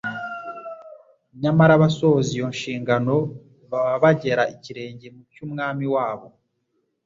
Nyamara 1.41 1.71
abasohoza 1.75 2.29
iyo 2.35 2.47
nshingano 2.53 3.15
baba 3.69 3.93
bagera 4.03 4.43
ikirenge 4.55 5.07
mu 5.15 5.21
cy'Umwami 5.31 5.85
wabo. 5.95 6.27